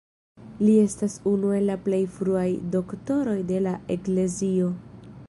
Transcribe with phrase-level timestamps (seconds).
[0.67, 4.73] Li estas unu el la plej fruaj Doktoroj de la Eklezio.